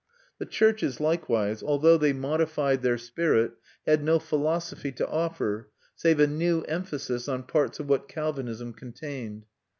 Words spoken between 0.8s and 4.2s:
likewise, although they modified their spirit, had no